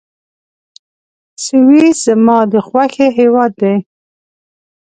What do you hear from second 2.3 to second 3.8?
د خوښي هېواد دی.